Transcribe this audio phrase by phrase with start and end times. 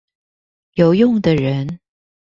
[0.73, 1.79] 有用的人